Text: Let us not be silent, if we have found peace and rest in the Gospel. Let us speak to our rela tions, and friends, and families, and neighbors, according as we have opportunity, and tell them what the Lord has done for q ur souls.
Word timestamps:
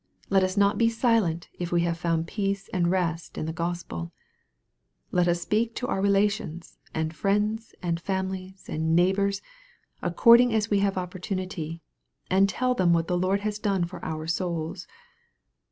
Let 0.31 0.43
us 0.43 0.57
not 0.57 0.79
be 0.79 0.89
silent, 0.89 1.47
if 1.59 1.71
we 1.71 1.81
have 1.81 1.95
found 1.95 2.25
peace 2.25 2.69
and 2.69 2.89
rest 2.89 3.37
in 3.37 3.45
the 3.45 3.53
Gospel. 3.53 4.11
Let 5.11 5.27
us 5.27 5.41
speak 5.43 5.75
to 5.75 5.85
our 5.85 6.01
rela 6.01 6.27
tions, 6.31 6.79
and 6.91 7.15
friends, 7.15 7.75
and 7.83 8.01
families, 8.01 8.65
and 8.67 8.95
neighbors, 8.95 9.43
according 10.01 10.55
as 10.55 10.71
we 10.71 10.79
have 10.79 10.97
opportunity, 10.97 11.83
and 12.31 12.49
tell 12.49 12.73
them 12.73 12.93
what 12.93 13.05
the 13.07 13.15
Lord 13.15 13.41
has 13.41 13.59
done 13.59 13.85
for 13.85 13.99
q 13.99 14.07
ur 14.09 14.25
souls. 14.25 14.87